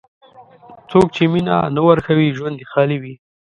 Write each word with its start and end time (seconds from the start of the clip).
څوک 0.91 1.07
چې 1.15 1.23
مینه 1.33 1.55
نه 1.75 1.81
ورکوي، 1.89 2.35
ژوند 2.37 2.55
یې 2.61 2.67
خالي 2.71 2.97
وي. 3.01 3.13